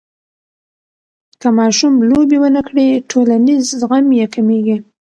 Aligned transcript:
که 1.41 1.47
ماشوم 1.57 1.93
لوبې 2.09 2.37
ونه 2.41 2.61
کړي، 2.67 2.87
ټولنیز 3.11 3.63
زغم 3.79 4.05
یې 4.19 4.25
کمېږي. 4.35 4.77